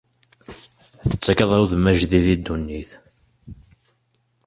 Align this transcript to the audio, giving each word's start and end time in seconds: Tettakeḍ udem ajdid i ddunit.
Tettakeḍ 1.09 1.51
udem 1.61 1.85
ajdid 1.91 2.25
i 2.33 2.35
ddunit. 2.39 2.91